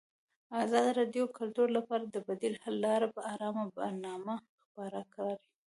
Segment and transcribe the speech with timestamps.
[0.63, 3.47] ازادي راډیو د کلتور لپاره د بدیل حل لارې په اړه
[3.79, 5.35] برنامه خپاره کړې.